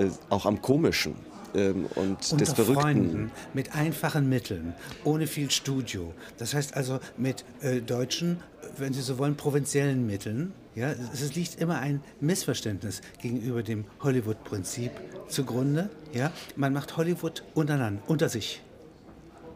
[0.00, 1.14] äh, auch am Komischen
[1.54, 2.80] ähm, und Unter des Verrückten.
[2.80, 6.12] Freunden, mit einfachen Mitteln, ohne viel Studio.
[6.38, 8.40] Das heißt also mit äh, deutschen,
[8.76, 10.52] wenn Sie so wollen, provinziellen Mitteln.
[10.74, 14.90] Ja, es liegt immer ein Missverständnis gegenüber dem Hollywood-Prinzip
[15.28, 15.88] zugrunde.
[16.12, 18.60] Ja, man macht Hollywood untereinander, unter sich.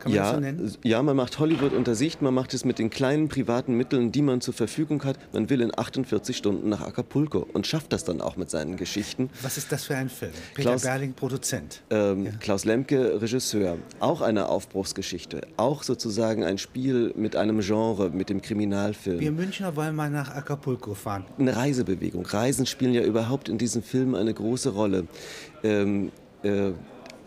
[0.09, 0.77] Kann man ja, das so nennen?
[0.85, 4.23] Ja, man macht Hollywood unter Sicht, man macht es mit den kleinen privaten Mitteln, die
[4.23, 5.19] man zur Verfügung hat.
[5.33, 9.31] Man will in 48 Stunden nach Acapulco und schafft das dann auch mit seinen Geschichten.
[9.43, 10.33] Was ist das für ein Film?
[10.55, 11.83] Peter Klaus, Berling, Produzent.
[11.91, 12.33] Ähm, ja.
[12.41, 13.79] Klaus Lemke, Regisseur.
[14.01, 15.43] Auch eine Aufbruchsgeschichte.
[15.57, 19.21] Auch sozusagen ein Spiel mit einem Genre, mit dem Kriminalfilm.
[19.21, 21.25] Wir Münchner wollen mal nach Acapulco fahren.
[21.39, 22.27] Eine Reisebewegung.
[22.27, 25.07] Reisen spielen ja überhaupt in diesem Film eine große Rolle.
[25.63, 26.11] Ähm,
[26.43, 26.73] äh,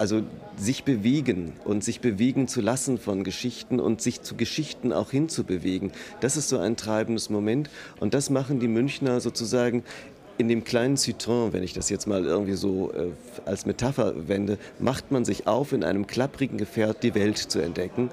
[0.01, 0.23] also
[0.57, 5.91] sich bewegen und sich bewegen zu lassen von Geschichten und sich zu Geschichten auch hinzubewegen.
[6.21, 9.83] Das ist so ein treibendes Moment und das machen die Münchner sozusagen
[10.39, 13.09] in dem kleinen Citroën, wenn ich das jetzt mal irgendwie so äh,
[13.45, 18.09] als Metapher wende, macht man sich auf, in einem klapprigen Gefährt die Welt zu entdecken.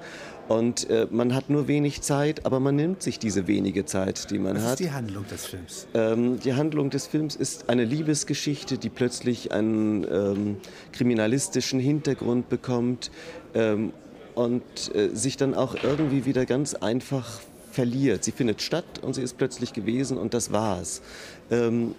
[0.48, 4.38] Und äh, man hat nur wenig Zeit, aber man nimmt sich diese wenige Zeit, die
[4.38, 4.64] man Was hat.
[4.64, 5.86] Was ist die Handlung des Films?
[5.92, 10.56] Ähm, die Handlung des Films ist eine Liebesgeschichte, die plötzlich einen ähm,
[10.92, 13.10] kriminalistischen Hintergrund bekommt
[13.54, 13.92] ähm,
[14.34, 14.62] und
[14.94, 18.24] äh, sich dann auch irgendwie wieder ganz einfach verliert.
[18.24, 21.02] Sie findet statt und sie ist plötzlich gewesen und das war's.
[21.50, 21.94] Ähm,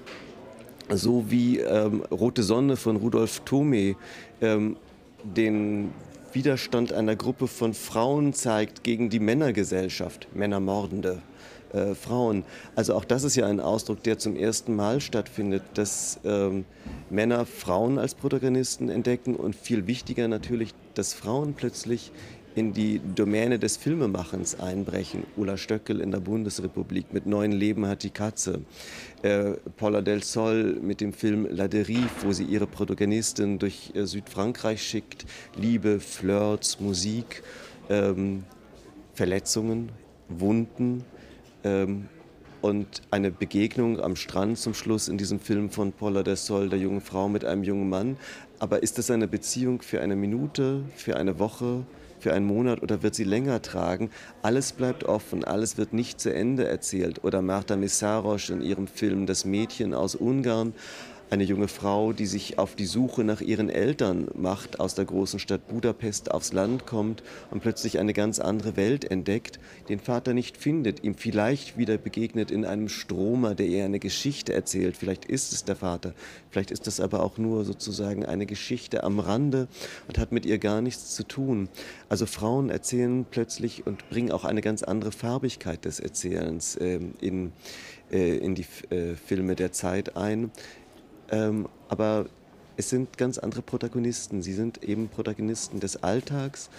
[0.90, 3.96] so wie ähm, Rote Sonne von Rudolf Thome
[4.42, 4.76] ähm,
[5.24, 5.92] den
[6.36, 11.22] Widerstand einer Gruppe von Frauen zeigt gegen die Männergesellschaft, Männermordende
[11.74, 12.44] äh, Frauen.
[12.76, 16.66] Also auch das ist ja ein Ausdruck, der zum ersten Mal stattfindet, dass ähm,
[17.10, 22.12] Männer Frauen als Protagonisten entdecken und viel wichtiger natürlich, dass Frauen plötzlich
[22.56, 25.24] in die Domäne des Filmemachens einbrechen.
[25.38, 28.62] Ulla Stöckel in der Bundesrepublik mit Neuen Leben hat die Katze.
[29.22, 34.06] Äh, Paula del Sol mit dem Film La Derive, wo sie ihre Protagonistin durch äh,
[34.06, 35.26] Südfrankreich schickt.
[35.56, 37.44] Liebe, Flirts, Musik,
[37.90, 38.44] ähm,
[39.14, 39.92] Verletzungen,
[40.28, 41.04] Wunden.
[41.64, 42.08] Ähm,
[42.62, 46.80] und eine Begegnung am Strand zum Schluss in diesem Film von Paula del Sol, der
[46.80, 48.18] jungen Frau mit einem jungen Mann.
[48.60, 51.86] Aber ist das eine Beziehung für eine Minute, für eine Woche,
[52.20, 54.10] für einen Monat oder wird sie länger tragen.
[54.42, 57.24] Alles bleibt offen, alles wird nicht zu Ende erzählt.
[57.24, 60.74] Oder Marta Missaros in ihrem Film Das Mädchen aus Ungarn
[61.30, 65.40] eine junge Frau, die sich auf die Suche nach ihren Eltern macht, aus der großen
[65.40, 70.58] Stadt Budapest aufs Land kommt und plötzlich eine ganz andere Welt entdeckt, den Vater nicht
[70.58, 74.98] findet, ihm vielleicht wieder begegnet in einem Stromer, der ihr eine Geschichte erzählt.
[74.98, 76.14] Vielleicht ist es der Vater,
[76.50, 79.68] vielleicht ist es aber auch nur sozusagen eine Geschichte am Rande
[80.08, 81.70] und hat mit ihr gar nichts zu tun.
[82.10, 87.52] Also Frauen erzählen plötzlich und bringen auch eine ganz andere Farbigkeit des Erzählens äh, in,
[88.12, 90.52] äh, in die äh, Filme der Zeit ein.
[91.32, 92.26] Ähm, aber
[92.78, 94.42] es sind ganz andere Protagonisten.
[94.42, 96.70] Sie sind eben Protagonisten des Alltags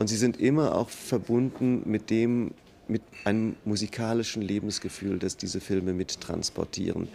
[0.00, 2.50] und sie sind immer auch verbunden mit dem,
[2.88, 7.08] mit einem musikalischen Lebensgefühl, das diese Filme mittransportieren.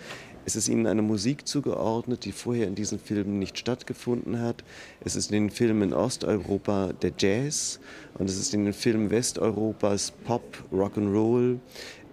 [0.45, 4.63] Es ist ihnen eine Musik zugeordnet, die vorher in diesen Filmen nicht stattgefunden hat.
[5.03, 7.79] Es ist in den Filmen in Osteuropa der Jazz
[8.17, 11.59] und es ist in den Filmen Westeuropas Pop, Rock'n'Roll.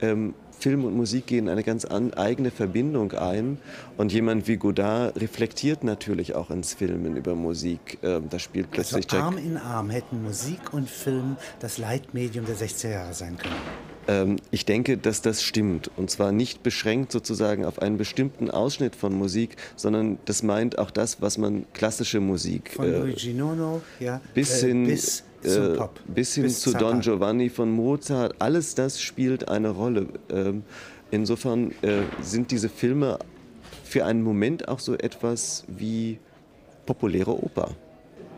[0.01, 3.59] Ähm, Film und Musik gehen eine ganz an, eigene Verbindung ein.
[3.97, 7.99] Und jemand wie Godard reflektiert natürlich auch ins Filmen über Musik.
[8.03, 12.57] Ähm, da spielt plötzlich also Arm in Arm hätten Musik und Film das Leitmedium der
[12.57, 13.55] 60er Jahre sein können.
[14.09, 15.91] Ähm, ich denke, dass das stimmt.
[15.97, 20.91] Und zwar nicht beschränkt sozusagen auf einen bestimmten Ausschnitt von Musik, sondern das meint auch
[20.91, 22.73] das, was man klassische Musik.
[22.73, 26.91] Von äh, Luigi Nono, ja, bis äh, hin, bis äh, bis hin bis zu Zappa.
[26.91, 30.09] Don Giovanni von Mozart, alles das spielt eine Rolle.
[30.31, 30.63] Ähm,
[31.11, 33.19] insofern äh, sind diese Filme
[33.85, 36.19] für einen Moment auch so etwas wie
[36.85, 37.71] populäre Oper.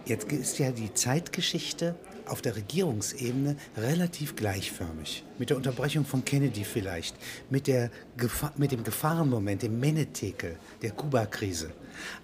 [0.06, 1.94] Jetzt ist ja die Zeitgeschichte
[2.28, 5.24] auf der Regierungsebene relativ gleichförmig.
[5.38, 7.16] Mit der Unterbrechung von Kennedy vielleicht,
[7.50, 11.70] mit, der Gefahr, mit dem Gefahrenmoment, dem Menetekel, der Kuba-Krise.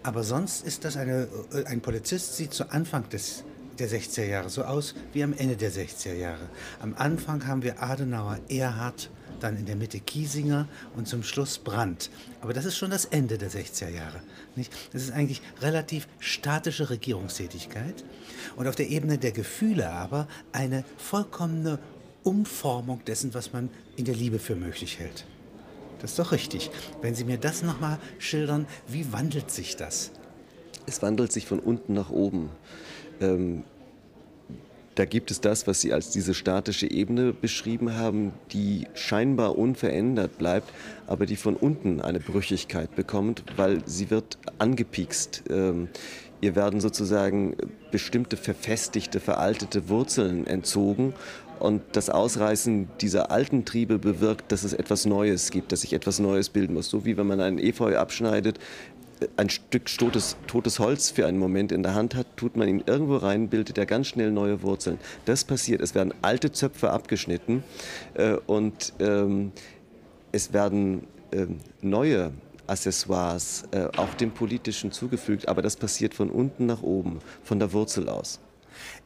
[0.02, 3.44] Aber sonst ist das eine, äh, ein Polizist sieht zu Anfang des
[3.78, 6.48] der 60er Jahre so aus wie am Ende der 60er Jahre.
[6.80, 9.10] Am Anfang haben wir Adenauer, Erhard,
[9.40, 12.10] dann in der Mitte Kiesinger und zum Schluss Brandt.
[12.40, 14.20] Aber das ist schon das Ende der 60er Jahre.
[14.56, 14.72] Nicht?
[14.92, 18.04] Das ist eigentlich relativ statische Regierungstätigkeit
[18.56, 21.78] und auf der Ebene der Gefühle aber eine vollkommene
[22.22, 25.26] Umformung dessen, was man in der Liebe für möglich hält.
[26.00, 26.70] Das ist doch richtig.
[27.02, 30.10] Wenn Sie mir das nochmal schildern, wie wandelt sich das?
[30.86, 32.50] Es wandelt sich von unten nach oben.
[33.20, 33.64] Ähm,
[34.94, 40.38] da gibt es das, was Sie als diese statische Ebene beschrieben haben, die scheinbar unverändert
[40.38, 40.72] bleibt,
[41.06, 45.44] aber die von unten eine Brüchigkeit bekommt, weil sie wird angepiekst.
[45.50, 45.88] Ähm,
[46.40, 47.56] ihr werden sozusagen
[47.90, 51.14] bestimmte verfestigte, veraltete Wurzeln entzogen
[51.58, 56.18] und das Ausreißen dieser alten Triebe bewirkt, dass es etwas Neues gibt, dass sich etwas
[56.18, 56.90] Neues bilden muss.
[56.90, 58.58] So wie wenn man einen Efeu abschneidet,
[59.36, 62.82] ein Stück totes, totes Holz für einen Moment in der Hand hat, tut man ihn
[62.86, 64.98] irgendwo rein, bildet er ganz schnell neue Wurzeln.
[65.24, 65.80] Das passiert.
[65.80, 67.62] Es werden alte Zöpfe abgeschnitten
[68.14, 69.52] äh, und ähm,
[70.32, 71.46] es werden äh,
[71.80, 72.32] neue
[72.66, 77.72] Accessoires äh, auch dem Politischen zugefügt, aber das passiert von unten nach oben, von der
[77.72, 78.40] Wurzel aus.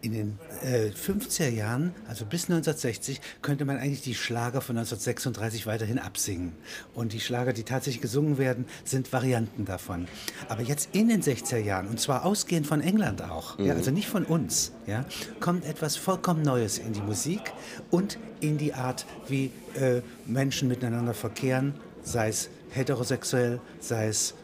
[0.01, 5.67] In den äh, 50er Jahren, also bis 1960, könnte man eigentlich die Schlager von 1936
[5.67, 6.53] weiterhin absingen.
[6.95, 10.09] Und die Schlager, die tatsächlich gesungen werden, sind Varianten davon.
[10.49, 13.67] Aber jetzt in den 60er Jahren, und zwar ausgehend von England auch, mhm.
[13.67, 15.05] ja, also nicht von uns, ja,
[15.41, 17.53] kommt etwas vollkommen Neues in die Musik
[17.91, 24.35] und in die Art, wie äh, Menschen miteinander verkehren, sei es heterosexuell, sei es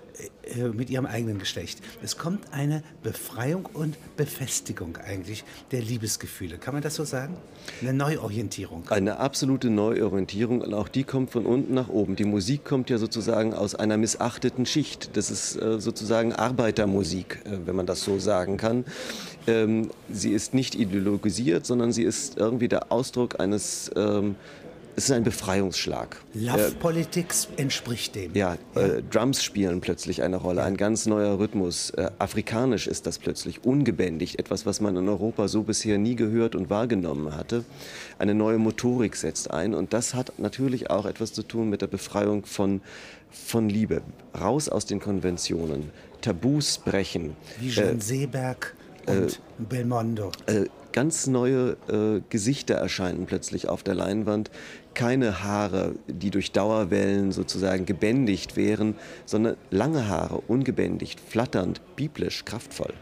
[0.73, 1.81] mit ihrem eigenen Geschlecht.
[2.03, 6.59] Es kommt eine Befreiung und Befestigung eigentlich der Liebesgefühle.
[6.59, 7.37] Kann man das so sagen?
[7.81, 8.89] Eine Neuorientierung.
[8.91, 12.17] Eine absolute Neuorientierung und auch die kommt von unten nach oben.
[12.17, 15.17] Die Musik kommt ja sozusagen aus einer missachteten Schicht.
[15.17, 18.85] Das ist äh, sozusagen Arbeitermusik, äh, wenn man das so sagen kann.
[19.47, 24.37] Ähm, sie ist nicht ideologisiert, sondern sie ist irgendwie der Ausdruck eines ähm,
[24.97, 26.17] es ist ein Befreiungsschlag.
[26.35, 28.35] Love Politics entspricht dem.
[28.35, 28.81] Ja, ja.
[28.81, 31.91] Äh, Drums spielen plötzlich eine Rolle, ein ganz neuer Rhythmus.
[31.91, 36.55] Äh, afrikanisch ist das plötzlich, ungebändigt, etwas, was man in Europa so bisher nie gehört
[36.55, 37.65] und wahrgenommen hatte.
[38.19, 41.89] Eine neue Motorik setzt ein und das hat natürlich auch etwas zu tun mit der
[41.89, 42.81] Befreiung von,
[43.31, 44.03] von Liebe.
[44.39, 47.37] Raus aus den Konventionen, Tabus brechen.
[47.59, 48.75] Wie Jean äh, Seeberg
[49.07, 50.31] und äh, Belmondo.
[50.95, 54.53] Ganz neue äh, Gesichter erscheinen plötzlich auf der Leinwand.
[54.95, 58.95] Keine Haare, die durch Dauerwellen sozusagen gebändigt wären,
[59.27, 62.95] sondern lange Haare, ungebändigt, flatternd, biblisch, kraftvoll.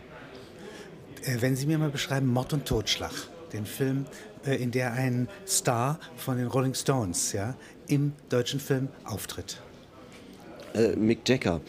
[1.23, 3.13] Äh, wenn Sie mir mal beschreiben, Mord und Totschlag,
[3.53, 4.07] den Film,
[4.47, 7.55] äh, in der ein Star von den Rolling Stones ja,
[7.89, 9.61] im deutschen Film auftritt.
[10.73, 11.61] Äh, Mick Jagger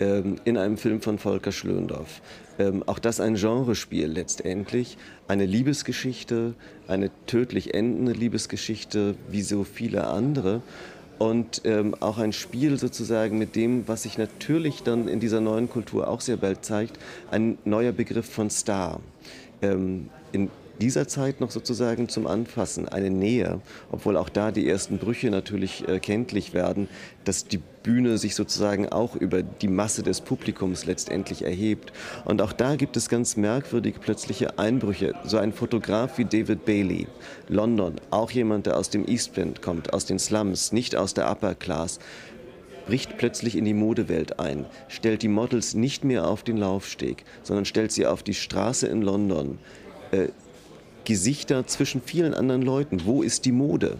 [0.00, 2.20] in einem Film von Volker Schlöndorff.
[2.58, 4.98] Ähm, auch das ein Genrespiel letztendlich.
[5.28, 6.54] Eine Liebesgeschichte,
[6.86, 10.62] eine tödlich endende Liebesgeschichte, wie so viele andere.
[11.18, 15.68] Und ähm, auch ein Spiel sozusagen mit dem, was sich natürlich dann in dieser neuen
[15.68, 16.98] Kultur auch sehr bald zeigt,
[17.30, 19.00] ein neuer Begriff von Star.
[19.62, 20.48] Ähm, in
[20.80, 23.60] dieser Zeit noch sozusagen zum Anfassen, eine Nähe,
[23.90, 26.88] obwohl auch da die ersten Brüche natürlich äh, kenntlich werden,
[27.24, 31.92] dass die Bühne sich sozusagen auch über die Masse des Publikums letztendlich erhebt.
[32.24, 35.14] Und auch da gibt es ganz merkwürdige plötzliche Einbrüche.
[35.24, 37.06] So ein Fotograf wie David Bailey,
[37.48, 41.30] London, auch jemand, der aus dem East End kommt, aus den Slums, nicht aus der
[41.30, 41.98] Upper Class,
[42.86, 47.66] bricht plötzlich in die Modewelt ein, stellt die Models nicht mehr auf den Laufsteg, sondern
[47.66, 49.58] stellt sie auf die Straße in London,
[50.10, 50.28] äh,
[51.08, 53.06] Gesichter zwischen vielen anderen Leuten.
[53.06, 53.96] Wo ist die Mode?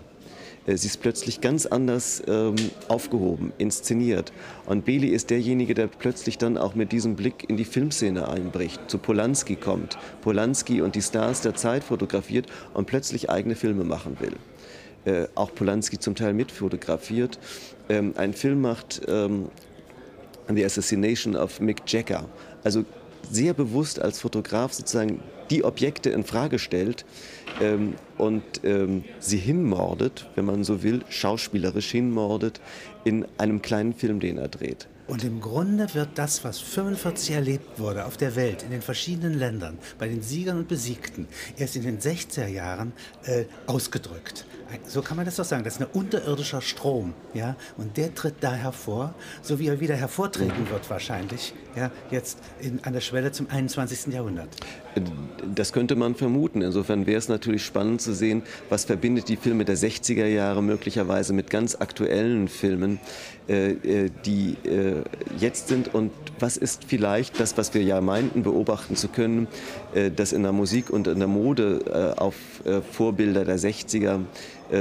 [0.66, 2.54] Äh, sie ist plötzlich ganz anders ähm,
[2.88, 4.30] aufgehoben, inszeniert.
[4.66, 8.90] Und Beli ist derjenige, der plötzlich dann auch mit diesem Blick in die Filmszene einbricht,
[8.90, 14.18] zu Polanski kommt, Polanski und die Stars der Zeit fotografiert und plötzlich eigene Filme machen
[14.20, 14.36] will.
[15.06, 17.38] Äh, auch Polanski zum Teil mitfotografiert,
[17.88, 19.46] ähm, einen Film macht, ähm,
[20.54, 22.26] The Assassination of Mick Jagger.
[22.64, 22.84] Also
[23.30, 27.04] sehr bewusst als Fotograf sozusagen die Objekte in Frage stellt
[27.60, 32.60] ähm, und ähm, sie hinmordet, wenn man so will, schauspielerisch hinmordet
[33.04, 34.88] in einem kleinen Film, den er dreht.
[35.08, 39.38] Und im Grunde wird das, was 45 erlebt wurde auf der Welt, in den verschiedenen
[39.38, 41.26] Ländern, bei den Siegern und Besiegten,
[41.56, 42.92] erst in den 60er Jahren
[43.24, 44.44] äh, ausgedrückt.
[44.86, 45.64] So kann man das doch sagen.
[45.64, 49.96] Das ist ein unterirdischer Strom, ja, und der tritt da hervor, so wie er wieder
[49.96, 54.12] hervortreten wird wahrscheinlich, ja, jetzt in, an der Schwelle zum 21.
[54.12, 54.48] Jahrhundert.
[55.54, 56.60] Das könnte man vermuten.
[56.62, 61.32] Insofern wäre es natürlich spannend zu sehen, was verbindet die Filme der 60er Jahre möglicherweise
[61.32, 62.98] mit ganz aktuellen Filmen,
[63.48, 65.02] äh, äh, die äh,
[65.38, 66.10] jetzt sind und
[66.40, 69.48] was ist vielleicht das, was wir ja meinten, beobachten zu können,
[70.14, 72.34] dass in der Musik und in der Mode auf
[72.92, 74.20] Vorbilder der 60er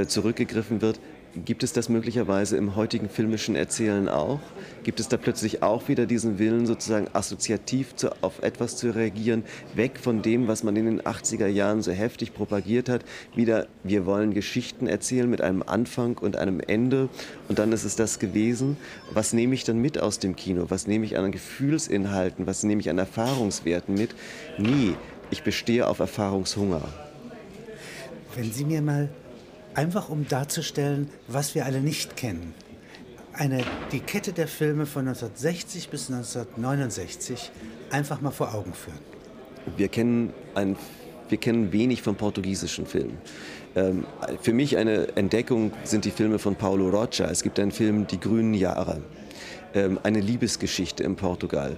[0.06, 1.00] zurückgegriffen wird,
[1.34, 4.40] Gibt es das möglicherweise im heutigen filmischen Erzählen auch?
[4.82, 9.44] Gibt es da plötzlich auch wieder diesen Willen, sozusagen assoziativ zu, auf etwas zu reagieren,
[9.74, 13.04] weg von dem, was man in den 80er Jahren so heftig propagiert hat,
[13.34, 17.10] wieder, wir wollen Geschichten erzählen mit einem Anfang und einem Ende
[17.48, 18.78] und dann ist es das gewesen.
[19.12, 20.66] Was nehme ich dann mit aus dem Kino?
[20.68, 22.46] Was nehme ich an Gefühlsinhalten?
[22.46, 24.14] Was nehme ich an Erfahrungswerten mit?
[24.56, 24.94] Nie.
[25.30, 26.82] Ich bestehe auf Erfahrungshunger.
[28.34, 29.10] Wenn Sie mir mal
[29.78, 32.52] einfach um darzustellen, was wir alle nicht kennen.
[33.32, 33.62] Eine,
[33.92, 37.52] die Kette der Filme von 1960 bis 1969
[37.90, 38.98] einfach mal vor Augen führen.
[39.76, 40.74] Wir kennen, ein,
[41.28, 43.18] wir kennen wenig von portugiesischen Filmen.
[43.76, 44.04] Ähm,
[44.42, 47.26] für mich eine Entdeckung sind die Filme von Paulo Rocha.
[47.26, 49.00] Es gibt einen Film Die grünen Jahre,
[49.74, 51.76] ähm, eine Liebesgeschichte in Portugal.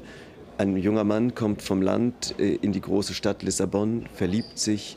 [0.56, 4.96] Ein junger Mann kommt vom Land äh, in die große Stadt Lissabon, verliebt sich,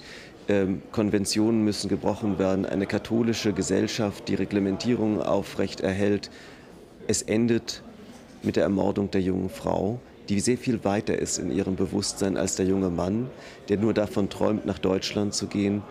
[0.92, 6.30] Konventionen müssen gebrochen werden, eine katholische Gesellschaft die Reglementierung aufrecht erhält.
[7.08, 7.82] Es endet
[8.42, 12.56] mit der Ermordung der jungen Frau, die sehr viel weiter ist in ihrem Bewusstsein als
[12.56, 13.30] der junge Mann,
[13.70, 15.82] der nur davon träumt, nach Deutschland zu gehen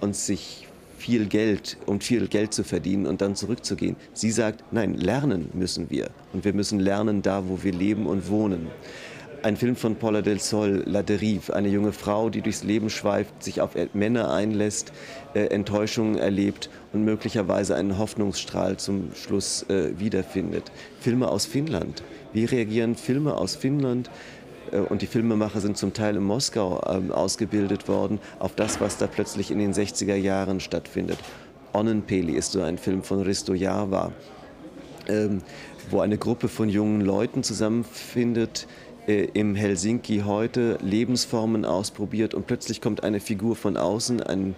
[0.00, 3.96] und sich viel Geld, um viel Geld zu verdienen und dann zurückzugehen.
[4.14, 6.10] Sie sagt, nein, lernen müssen wir.
[6.32, 8.68] Und wir müssen lernen da, wo wir leben und wohnen.
[9.42, 13.42] Ein Film von Paula del Sol, La Derive, eine junge Frau, die durchs Leben schweift,
[13.42, 14.92] sich auf Männer einlässt,
[15.34, 20.70] äh, Enttäuschungen erlebt und möglicherweise einen Hoffnungsstrahl zum Schluss äh, wiederfindet.
[21.00, 22.04] Filme aus Finnland.
[22.32, 24.10] Wie reagieren Filme aus Finnland?
[24.70, 28.96] Äh, und die Filmemacher sind zum Teil in Moskau ähm, ausgebildet worden, auf das, was
[28.96, 31.18] da plötzlich in den 60er Jahren stattfindet.
[31.72, 34.12] Onnenpeli ist so ein Film von Risto Jarva,
[35.08, 35.42] ähm,
[35.90, 38.68] wo eine Gruppe von jungen Leuten zusammenfindet,
[39.06, 44.54] im Helsinki heute Lebensformen ausprobiert und plötzlich kommt eine Figur von außen, ein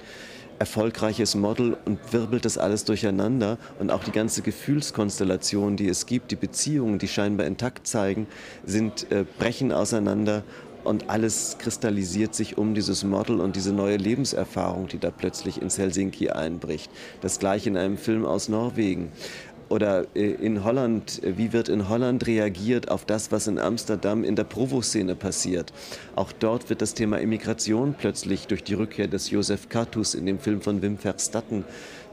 [0.58, 6.30] erfolgreiches Model und wirbelt das alles durcheinander und auch die ganze Gefühlskonstellation, die es gibt,
[6.30, 8.26] die Beziehungen, die scheinbar intakt zeigen,
[8.64, 10.44] sind äh, brechen auseinander
[10.84, 15.78] und alles kristallisiert sich um dieses Model und diese neue Lebenserfahrung, die da plötzlich ins
[15.78, 16.90] Helsinki einbricht.
[17.22, 19.10] Das gleiche in einem Film aus Norwegen.
[19.68, 24.24] Oder äh, in Holland, äh, wie wird in Holland reagiert auf das, was in Amsterdam
[24.24, 25.72] in der Provo-Szene passiert?
[26.14, 30.38] Auch dort wird das Thema Immigration plötzlich durch die Rückkehr des Josef Katus in dem
[30.38, 31.64] Film von Wim Verstappen,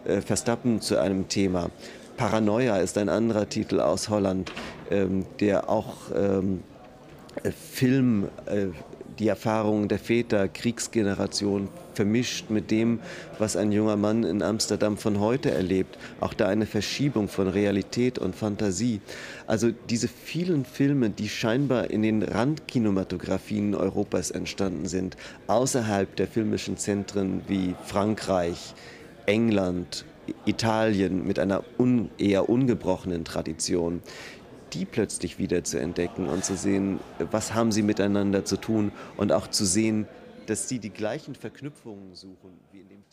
[0.06, 1.70] äh, Verstappen zu einem Thema.
[2.18, 4.52] Paranoia ist ein anderer Titel aus Holland,
[4.90, 6.62] ähm, der auch ähm,
[7.72, 8.68] Film äh,
[9.20, 13.00] die Erfahrungen der Väter, Kriegsgeneration vermischt mit dem,
[13.38, 15.98] was ein junger Mann in Amsterdam von heute erlebt.
[16.20, 19.02] Auch da eine Verschiebung von Realität und Fantasie.
[19.48, 26.78] Also diese vielen Filme, die scheinbar in den Randkinematografien Europas entstanden sind, außerhalb der filmischen
[26.78, 28.74] Zentren wie Frankreich,
[29.26, 30.06] England,
[30.46, 34.02] Italien mit einer un eher ungebrochenen Tradition,
[34.74, 37.00] die plötzlich wieder zu entdecken und zu sehen,
[37.32, 40.08] was haben sie miteinander zu tun und auch zu sehen,
[40.48, 43.11] dass sie die gleichen Verknüpfungen suchen wie in dem.